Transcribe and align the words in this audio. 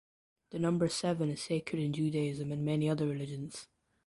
The 0.49 0.57
number 0.57 0.89
seven 0.89 1.29
is 1.29 1.43
sacred 1.43 1.79
in 1.79 1.93
Judaism 1.93 2.51
and 2.51 2.65
many 2.65 2.89
other 2.89 3.05
religions. 3.05 3.67